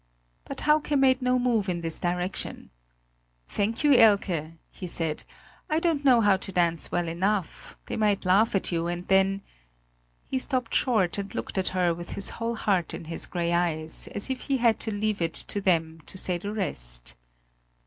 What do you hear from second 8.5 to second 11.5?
at you; and then" he stopped short and